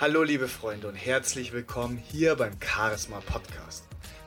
[0.00, 3.82] Hallo liebe Freunde und herzlich willkommen hier beim Charisma Podcast.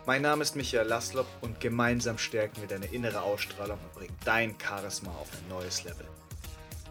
[0.05, 4.53] Mein Name ist Michael Laslop und gemeinsam stärken wir deine innere Ausstrahlung und bringen dein
[4.59, 6.05] Charisma auf ein neues Level.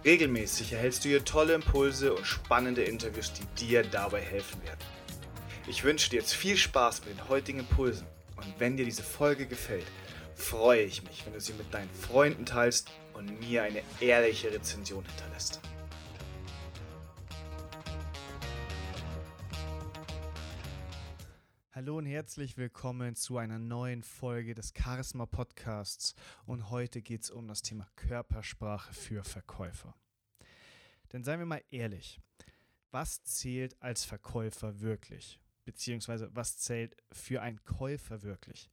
[0.03, 4.81] Regelmäßig erhältst du hier tolle Impulse und spannende Interviews, die dir dabei helfen werden.
[5.69, 9.45] Ich wünsche dir jetzt viel Spaß mit den heutigen Impulsen und wenn dir diese Folge
[9.45, 9.85] gefällt,
[10.35, 15.05] freue ich mich, wenn du sie mit deinen Freunden teilst und mir eine ehrliche Rezension
[15.05, 15.61] hinterlässt.
[21.81, 26.15] Hallo und herzlich willkommen zu einer neuen Folge des Charisma Podcasts.
[26.45, 29.95] Und heute geht es um das Thema Körpersprache für Verkäufer.
[31.11, 32.21] Denn seien wir mal ehrlich,
[32.91, 35.41] was zählt als Verkäufer wirklich?
[35.65, 38.69] Beziehungsweise was zählt für einen Käufer wirklich?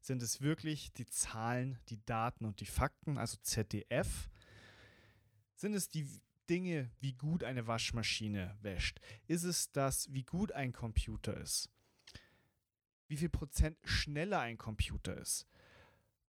[0.00, 4.30] Sind es wirklich die Zahlen, die Daten und die Fakten, also ZDF?
[5.56, 6.08] Sind es die
[6.48, 8.98] Dinge, wie gut eine Waschmaschine wäscht?
[9.26, 11.68] Ist es das, wie gut ein Computer ist?
[13.08, 15.46] Wie viel Prozent schneller ein Computer ist?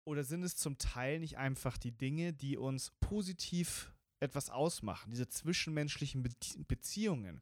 [0.04, 5.28] Oder sind es zum Teil nicht einfach die Dinge, die uns positiv etwas ausmachen, diese
[5.28, 6.31] zwischenmenschlichen Be
[6.68, 7.42] Beziehungen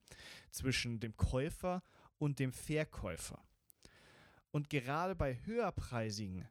[0.49, 1.83] zwischen dem Käufer
[2.19, 3.43] und dem Verkäufer?
[4.51, 6.47] Und gerade bei höherpreisigen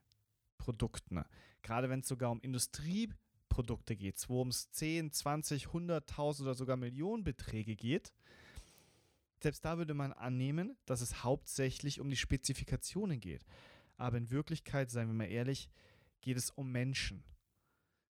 [0.57, 1.23] Produkten,
[1.61, 7.75] gerade wenn es sogar um Industrieprodukte geht, wo es 10, 20, 100.000 oder sogar Millionenbeträge
[7.75, 8.13] geht,
[9.43, 13.45] selbst da würde man annehmen, dass es hauptsächlich um die Spezifikationen geht.
[13.97, 15.69] Aber in Wirklichkeit, seien wir mal ehrlich,
[16.21, 17.23] geht es um Menschen.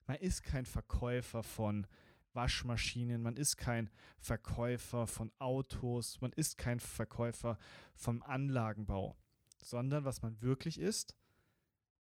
[0.06, 1.88] Man ist kein Verkäufer von
[2.34, 3.90] Waschmaschinen, man ist kein
[4.20, 7.58] Verkäufer von Autos, man ist kein Verkäufer
[7.96, 9.18] vom Anlagenbau,
[9.62, 11.16] sondern was man wirklich ist,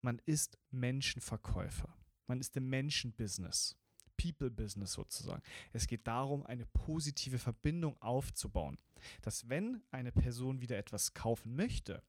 [0.01, 1.95] man ist Menschenverkäufer.
[2.27, 3.77] Man ist im Menschenbusiness.
[4.23, 5.41] People-Business sozusagen.
[5.73, 8.77] Es geht darum, eine positive Verbindung aufzubauen.
[9.21, 12.01] Dass wenn eine Person wieder etwas kaufen möchte,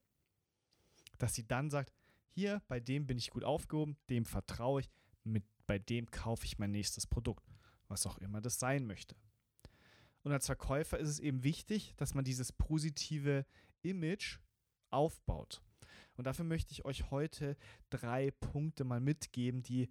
[1.17, 1.93] dass sie dann sagt,
[2.29, 4.89] hier, bei dem bin ich gut aufgehoben, dem vertraue ich,
[5.23, 7.45] mit, bei dem kaufe ich mein nächstes Produkt,
[7.87, 9.15] was auch immer das sein möchte.
[10.23, 13.45] Und als Verkäufer ist es eben wichtig, dass man dieses positive
[13.83, 14.39] Image
[14.89, 15.61] aufbaut.
[16.17, 17.57] Und dafür möchte ich euch heute
[17.89, 19.89] drei Punkte mal mitgeben, die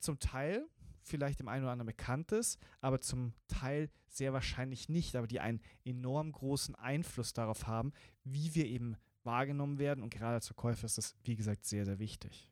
[0.00, 0.68] zum Teil
[1.02, 5.40] vielleicht dem einen oder anderen bekannt ist, aber zum Teil sehr wahrscheinlich nicht, aber die
[5.40, 7.92] einen enorm großen Einfluss darauf haben,
[8.24, 10.02] wie wir eben wahrgenommen werden.
[10.02, 12.50] Und gerade als Verkäufer ist das, wie gesagt, sehr, sehr wichtig.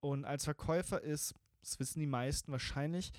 [0.00, 3.12] Und als Verkäufer ist, das wissen die meisten wahrscheinlich,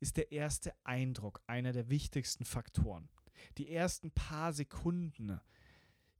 [0.00, 3.08] ist der erste Eindruck einer der wichtigsten Faktoren.
[3.58, 5.40] Die ersten paar Sekunden,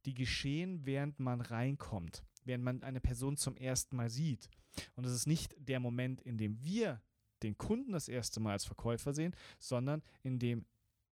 [0.05, 4.49] die geschehen, während man reinkommt, während man eine Person zum ersten Mal sieht.
[4.95, 7.01] Und es ist nicht der Moment, in dem wir
[7.43, 10.65] den Kunden das erste Mal als Verkäufer sehen, sondern indem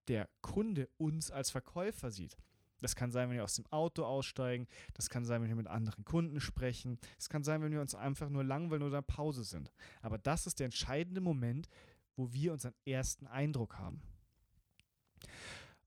[0.07, 2.37] der Kunde uns als Verkäufer sieht.
[2.81, 5.67] Das kann sein, wenn wir aus dem Auto aussteigen, das kann sein, wenn wir mit
[5.67, 9.71] anderen Kunden sprechen, es kann sein, wenn wir uns einfach nur langweilen oder Pause sind.
[10.01, 11.69] Aber das ist der entscheidende Moment,
[12.15, 14.01] wo wir unseren ersten Eindruck haben.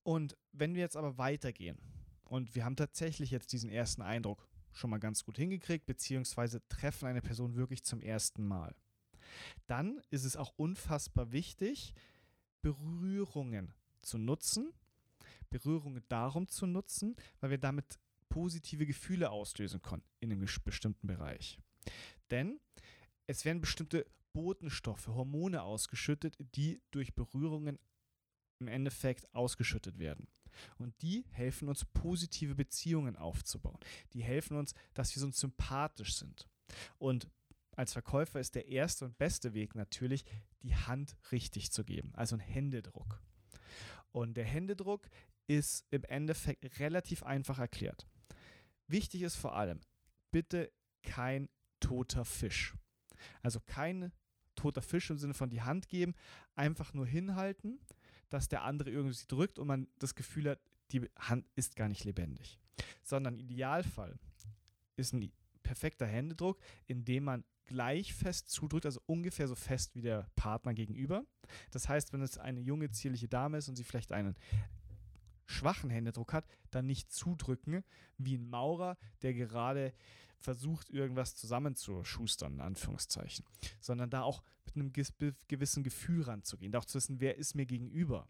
[0.03, 1.79] Und wenn wir jetzt aber weitergehen
[2.25, 7.07] und wir haben tatsächlich jetzt diesen ersten Eindruck schon mal ganz gut hingekriegt, beziehungsweise treffen
[7.07, 8.75] eine Person wirklich zum ersten Mal
[9.67, 11.95] dann ist es auch unfassbar wichtig,
[12.63, 13.73] Berührungen
[14.03, 14.73] zu nutzen.
[15.51, 21.59] Berührungen darum zu nutzen, weil wir damit positive Gefühle auslösen können in einem bestimmten Bereich.
[22.31, 22.61] Denn
[23.27, 27.79] es werden bestimmte Botenstoffe, Hormone ausgeschüttet, die durch Berührungen
[28.61, 30.29] im Endeffekt ausgeschüttet werden.
[30.79, 33.79] Und die helfen uns, positive Beziehungen aufzubauen.
[34.13, 36.49] Die helfen uns, dass wir so sympathisch sind.
[36.99, 37.29] Und
[37.79, 40.25] als Verkäufer ist der erste und beste Weg natürlich,
[40.63, 43.23] die Hand richtig zu geben, also ein Händedruck.
[44.11, 45.09] Und der Händedruck
[45.47, 48.09] ist im Endeffekt relativ einfach erklärt.
[48.89, 49.81] Wichtig ist vor allem,
[50.33, 50.73] bitte
[51.05, 52.75] kein toter Fisch.
[53.43, 54.13] Also kein
[54.57, 56.15] toter Fisch im Sinne von die Hand geben,
[56.57, 57.79] einfach nur hinhalten,
[58.29, 60.61] dass der andere irgendwie drückt und man das Gefühl hat,
[60.91, 62.59] die Hand ist gar nicht lebendig.
[63.05, 64.19] Sondern Idealfall
[64.97, 65.31] ist ein
[65.63, 71.25] perfekter Händedruck, indem man gleich fest zudrückt, also ungefähr so fest wie der Partner gegenüber.
[71.71, 74.35] Das heißt, wenn es eine junge, zierliche Dame ist und sie vielleicht einen
[75.47, 77.85] schwachen Händedruck hat, dann nicht zudrücken
[78.19, 79.95] wie ein Maurer, der gerade
[80.41, 83.45] versucht, irgendwas zusammenzuschustern, in Anführungszeichen,
[83.81, 84.93] sondern da auch mit einem
[85.49, 88.29] gewissen Gefühl ranzugehen, da auch zu wissen, wer ist mir gegenüber.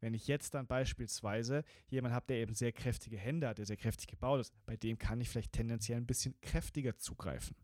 [0.00, 3.78] Wenn ich jetzt dann beispielsweise jemanden habe, der eben sehr kräftige Hände hat, der sehr
[3.78, 7.56] kräftig gebaut ist, bei dem kann ich vielleicht tendenziell ein bisschen kräftiger zugreifen.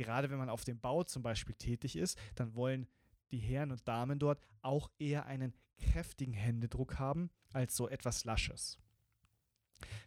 [0.00, 2.86] Gerade wenn man auf dem Bau zum Beispiel tätig ist, dann wollen
[3.32, 8.78] die Herren und Damen dort auch eher einen kräftigen Händedruck haben als so etwas Lasches.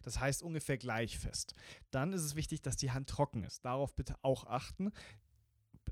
[0.02, 1.54] Das heißt ungefähr gleich fest.
[1.92, 3.64] Dann ist es wichtig, dass die Hand trocken ist.
[3.64, 4.90] Darauf bitte auch achten.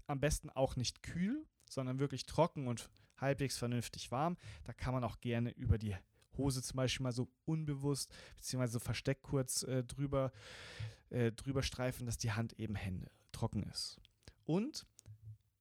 [0.09, 4.37] Am besten auch nicht kühl, sondern wirklich trocken und halbwegs vernünftig warm.
[4.65, 5.95] Da kann man auch gerne über die
[6.37, 10.33] Hose zum Beispiel mal so unbewusst beziehungsweise so versteckt kurz äh, drüber,
[11.11, 14.01] äh, drüber streifen, dass die Hand eben Hände trocken ist.
[14.45, 14.87] Und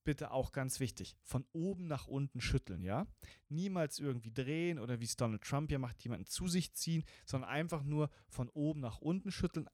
[0.04, 3.06] bitte auch ganz wichtig, von oben nach unten schütteln, ja?
[3.50, 7.50] Niemals irgendwie drehen oder wie es Donald Trump ja macht, jemanden zu sich ziehen, sondern
[7.50, 9.70] einfach nur von oben nach unten schütteln,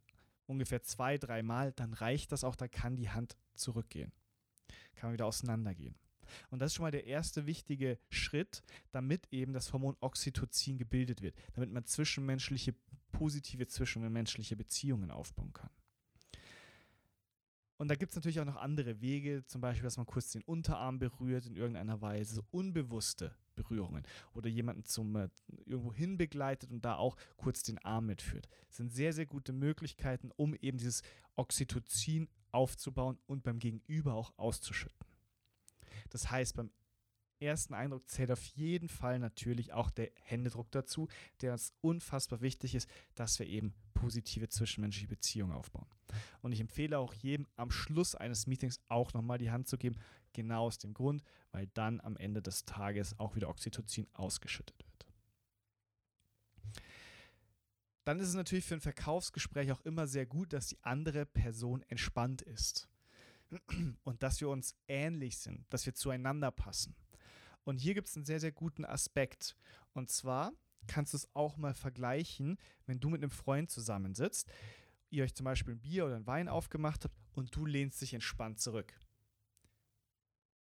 [0.45, 4.11] ungefähr zwei, dreimal, dann reicht das auch, da kann die Hand zurückgehen.
[4.95, 5.95] Kann wieder auseinandergehen.
[6.49, 11.21] Und das ist schon mal der erste wichtige Schritt, damit eben das Hormon Oxytocin gebildet
[11.21, 12.75] wird, damit man zwischenmenschliche,
[13.11, 15.69] positive zwischenmenschliche Beziehungen aufbauen kann.
[17.77, 20.43] Und da gibt es natürlich auch noch andere Wege, zum Beispiel, dass man kurz den
[20.43, 24.03] Unterarm berührt in irgendeiner Weise, so unbewusste Berührungen
[24.33, 25.29] oder jemanden zum äh,
[25.65, 28.47] irgendwo hin begleitet und da auch kurz den Arm mitführt.
[28.67, 31.01] Das sind sehr, sehr gute Möglichkeiten, um eben dieses
[31.35, 34.97] Oxytocin aufzubauen und beim Gegenüber auch auszuschütten.
[36.09, 36.71] Das heißt, beim
[37.39, 41.07] ersten Eindruck zählt auf jeden Fall natürlich auch der Händedruck dazu,
[41.41, 45.87] der uns unfassbar wichtig ist, dass wir eben positive zwischenmenschliche Beziehungen aufbauen.
[46.41, 49.97] Und ich empfehle auch jedem am Schluss eines Meetings auch nochmal die Hand zu geben,
[50.33, 55.07] genau aus dem Grund, weil dann am Ende des Tages auch wieder Oxytocin ausgeschüttet wird.
[58.05, 61.83] Dann ist es natürlich für ein Verkaufsgespräch auch immer sehr gut, dass die andere Person
[61.89, 62.87] entspannt ist
[64.03, 66.95] und dass wir uns ähnlich sind, dass wir zueinander passen.
[67.65, 69.57] Und hier gibt es einen sehr, sehr guten Aspekt.
[69.91, 70.53] Und zwar
[70.87, 74.49] kannst du es auch mal vergleichen, wenn du mit einem Freund zusammensitzt,
[75.09, 78.13] ihr euch zum Beispiel ein Bier oder ein Wein aufgemacht habt und du lehnst dich
[78.13, 78.93] entspannt zurück.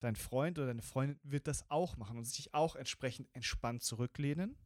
[0.00, 4.56] Dein Freund oder deine Freundin wird das auch machen und sich auch entsprechend entspannt zurücklehnen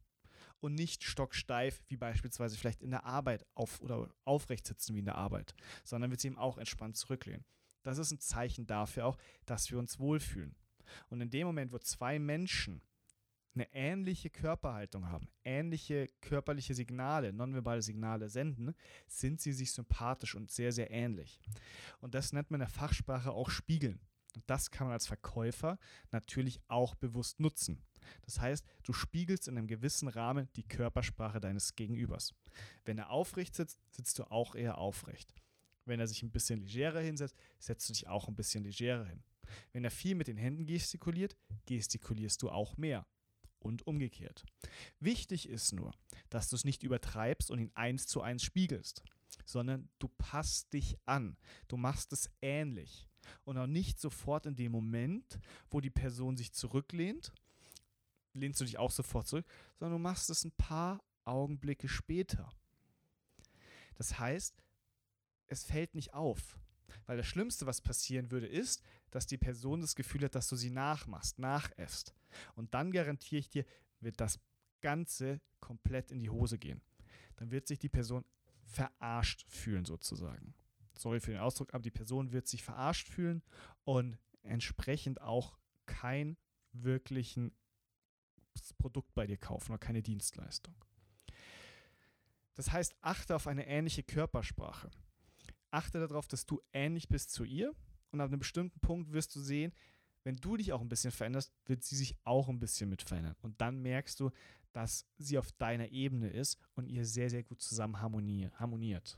[0.59, 5.05] und nicht stocksteif, wie beispielsweise vielleicht in der Arbeit auf oder aufrecht sitzen wie in
[5.05, 7.45] der Arbeit, sondern wird sie eben auch entspannt zurücklehnen.
[7.83, 10.55] Das ist ein Zeichen dafür auch, dass wir uns wohlfühlen.
[11.09, 12.81] Und in dem Moment, wo zwei Menschen
[13.55, 18.73] eine ähnliche Körperhaltung haben, ähnliche körperliche Signale, nonverbale Signale senden,
[19.07, 21.41] sind sie sich sympathisch und sehr, sehr ähnlich.
[21.99, 23.99] Und das nennt man in der Fachsprache auch Spiegeln.
[24.35, 25.79] Und das kann man als Verkäufer
[26.11, 27.83] natürlich auch bewusst nutzen.
[28.21, 32.33] Das heißt, du spiegelst in einem gewissen Rahmen die Körpersprache deines Gegenübers.
[32.85, 35.33] Wenn er aufrecht sitzt, sitzt du auch eher aufrecht.
[35.85, 39.23] Wenn er sich ein bisschen legerer hinsetzt, setzt du dich auch ein bisschen legerer hin.
[39.73, 41.35] Wenn er viel mit den Händen gestikuliert,
[41.65, 43.07] gestikulierst du auch mehr.
[43.59, 44.45] Und umgekehrt.
[44.99, 45.93] Wichtig ist nur,
[46.29, 49.03] dass du es nicht übertreibst und ihn eins zu eins spiegelst,
[49.45, 51.37] sondern du passt dich an.
[51.67, 53.05] Du machst es ähnlich.
[53.43, 55.39] Und auch nicht sofort in dem Moment,
[55.69, 57.33] wo die Person sich zurücklehnt,
[58.33, 59.45] lehnst du dich auch sofort zurück,
[59.77, 62.51] sondern du machst es ein paar Augenblicke später.
[63.95, 64.63] Das heißt,
[65.47, 66.57] es fällt nicht auf.
[67.05, 68.81] Weil das Schlimmste, was passieren würde, ist,
[69.11, 72.13] dass die Person das Gefühl hat, dass du sie nachmachst, nachäffst.
[72.55, 73.65] Und dann garantiere ich dir,
[73.99, 74.39] wird das
[74.81, 76.81] Ganze komplett in die Hose gehen.
[77.35, 78.25] Dann wird sich die Person
[78.63, 80.53] verarscht fühlen, sozusagen.
[80.97, 83.41] Sorry für den Ausdruck, aber die Person wird sich verarscht fühlen
[83.83, 86.37] und entsprechend auch kein
[86.71, 87.53] wirklichen
[88.77, 90.75] Produkt bei dir kaufen oder keine Dienstleistung.
[92.55, 94.91] Das heißt, achte auf eine ähnliche Körpersprache
[95.71, 97.73] achte darauf, dass du ähnlich bist zu ihr
[98.11, 99.73] und ab einem bestimmten Punkt wirst du sehen,
[100.23, 103.35] wenn du dich auch ein bisschen veränderst, wird sie sich auch ein bisschen mit verändern.
[103.41, 104.31] Und dann merkst du,
[104.71, 109.17] dass sie auf deiner Ebene ist und ihr sehr, sehr gut zusammen harmoniert.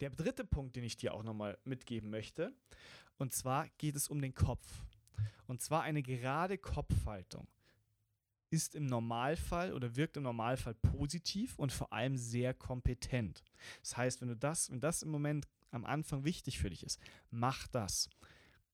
[0.00, 2.52] Der dritte Punkt, den ich dir auch nochmal mitgeben möchte,
[3.18, 4.66] und zwar geht es um den Kopf.
[5.46, 7.46] Und zwar eine gerade Kopfhaltung
[8.50, 13.42] ist im Normalfall oder wirkt im Normalfall positiv und vor allem sehr kompetent.
[13.80, 17.00] Das heißt, wenn du das, wenn das im Moment am Anfang wichtig für dich ist,
[17.30, 18.08] mach das.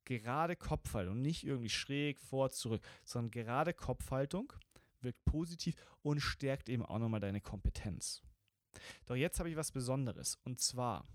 [0.04, 4.52] Gerade Kopfhaltung, nicht irgendwie schräg vor, zurück, sondern gerade Kopfhaltung
[5.00, 8.22] wirkt positiv und stärkt eben auch nochmal deine Kompetenz.
[9.06, 11.06] Doch jetzt habe ich was Besonderes und zwar,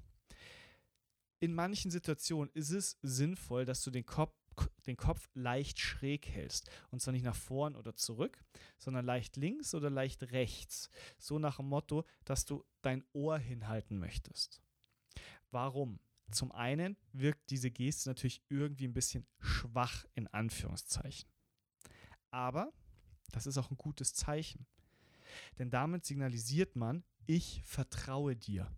[1.39, 4.33] in manchen Situationen ist es sinnvoll, dass du den Kopf
[4.87, 6.69] den Kopf leicht schräg hältst.
[6.89, 8.43] Und zwar nicht nach vorn oder zurück,
[8.77, 10.89] sondern leicht links oder leicht rechts.
[11.19, 14.61] So nach dem Motto, dass du dein Ohr hinhalten möchtest.
[15.51, 15.99] Warum?
[16.31, 21.29] Zum einen wirkt diese Geste natürlich irgendwie ein bisschen schwach in Anführungszeichen.
[22.31, 22.73] Aber
[23.31, 24.65] das ist auch ein gutes Zeichen.
[25.57, 28.73] Denn damit signalisiert man, ich vertraue dir.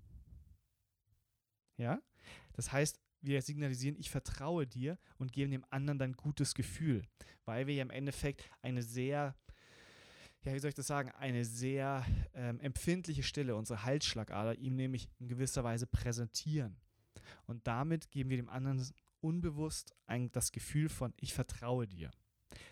[1.78, 2.02] Ja?
[2.54, 7.04] Das heißt, wir signalisieren, ich vertraue dir und geben dem anderen dann gutes Gefühl,
[7.46, 9.36] weil wir ja im Endeffekt eine sehr,
[10.44, 15.10] ja, wie soll ich das sagen, eine sehr ähm, empfindliche Stelle, unsere Halsschlagader, ihm nämlich
[15.20, 16.78] in gewisser Weise präsentieren.
[17.46, 18.84] Und damit geben wir dem anderen
[19.22, 22.12] unbewusst ein, das Gefühl von, ich vertraue dir.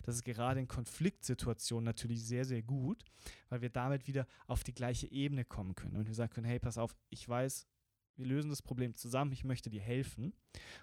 [0.04, 3.04] Das ist gerade in Konfliktsituationen natürlich sehr, sehr gut,
[3.50, 6.60] weil wir damit wieder auf die gleiche Ebene kommen können und wir sagen können, hey,
[6.60, 7.68] pass auf, ich weiß,
[8.16, 10.34] wir lösen das Problem zusammen, ich möchte dir helfen.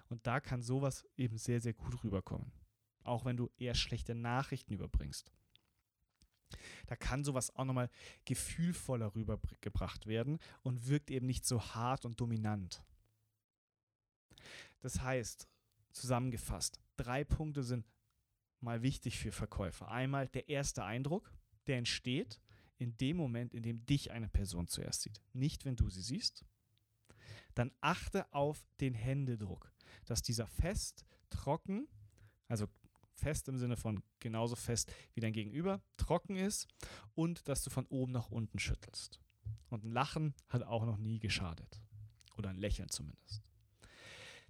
[0.07, 2.51] Und da kann sowas eben sehr, sehr gut rüberkommen.
[3.03, 5.31] Auch wenn du eher schlechte Nachrichten überbringst.
[6.87, 7.89] Da kann sowas auch nochmal
[8.23, 12.83] gefühlvoller rübergebracht werden und wirkt eben nicht so hart und dominant.
[14.81, 15.47] Das heißt,
[15.91, 17.85] zusammengefasst, drei Punkte sind
[18.59, 19.89] mal wichtig für Verkäufer.
[19.89, 21.31] Einmal der erste Eindruck,
[21.67, 22.39] der entsteht
[22.77, 25.21] in dem Moment, in dem dich eine Person zuerst sieht.
[25.33, 26.45] Nicht, wenn du sie siehst
[27.55, 29.71] dann achte auf den Händedruck,
[30.05, 31.87] dass dieser fest, trocken,
[32.47, 32.67] also
[33.15, 36.67] fest im Sinne von genauso fest wie dein Gegenüber, trocken ist
[37.15, 39.19] und dass du von oben nach unten schüttelst.
[39.69, 41.81] Und ein Lachen hat auch noch nie geschadet.
[42.37, 43.41] Oder ein Lächeln zumindest.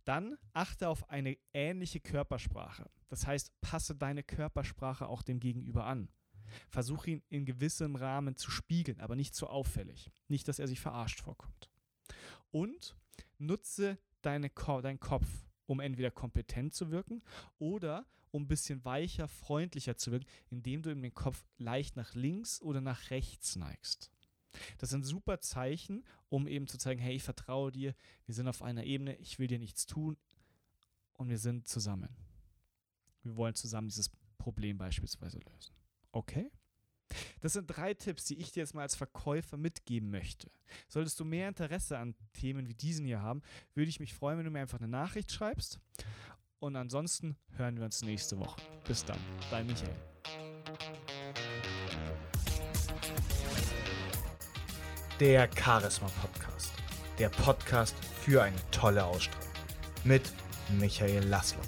[0.05, 2.89] Dann achte auf eine ähnliche Körpersprache.
[3.09, 6.09] Das heißt, passe deine Körpersprache auch dem Gegenüber an.
[6.69, 10.11] Versuche ihn in gewissem Rahmen zu spiegeln, aber nicht zu auffällig.
[10.27, 11.71] Nicht, dass er sich verarscht vorkommt.
[12.51, 12.95] Und
[13.39, 15.27] nutze deine Ko deinen Kopf,
[15.65, 17.23] um entweder kompetent zu wirken
[17.57, 22.13] oder um ein bisschen weicher, freundlicher zu wirken, indem du eben den Kopf leicht nach
[22.13, 24.11] links oder nach rechts neigst.
[24.77, 27.95] Das sind super Zeichen, um eben zu zeigen, hey, ich vertraue dir,
[28.25, 30.17] wir sind auf einer Ebene, ich will dir nichts tun
[31.13, 32.09] und wir sind zusammen.
[33.23, 35.73] Wir wollen zusammen dieses Problem beispielsweise lösen.
[36.11, 36.51] Okay?
[37.41, 40.49] Das sind drei Tipps, die ich dir jetzt mal als Verkäufer mitgeben möchte.
[40.87, 43.41] Solltest du mehr Interesse an Themen wie diesen hier haben,
[43.73, 45.79] würde ich mich freuen, wenn du mir einfach eine Nachricht schreibst.
[46.59, 48.61] Und ansonsten hören wir uns nächste Woche.
[48.87, 49.19] Bis dann,
[49.51, 50.14] dein Michael.
[55.19, 56.73] Der Charisma Podcast.
[57.19, 59.47] Der Podcast für eine tolle Ausstrahlung.
[60.03, 60.23] Mit
[60.77, 61.61] Michael Laszlo.